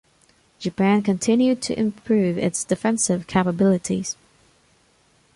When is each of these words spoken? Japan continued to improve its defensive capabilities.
Japan 0.57 1.03
continued 1.03 1.61
to 1.61 1.77
improve 1.77 2.35
its 2.35 2.63
defensive 2.63 3.27
capabilities. 3.27 4.15